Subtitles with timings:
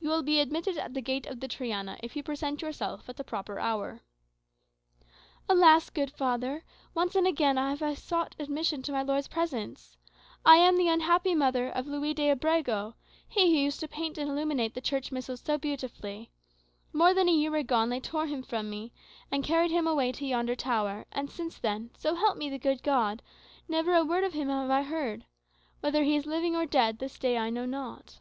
[0.00, 3.20] You will be admitted at the gate of the Triana, if you present yourself at
[3.20, 4.00] a proper hour."
[5.48, 5.88] "Alas!
[5.88, 9.96] good father, once and again have I sought admission to my lord's presence.
[10.44, 12.96] I am the unhappy mother of Luis D'Abrego,
[13.28, 16.32] he who used to paint and illuminate the church missals so beautifully.
[16.92, 18.92] More than a year agone they tore him from me,
[19.30, 22.82] and carried him away to yonder tower, and since then, so help me the good
[22.82, 23.22] God,
[23.68, 25.24] never a word of him have I heard.
[25.78, 28.18] Whether he is living or dead, this day I know not."